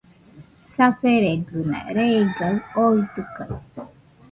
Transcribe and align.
Saferegɨna 0.73 1.79
reigaɨ 1.95 2.51
oitɨkaɨ 2.83 3.55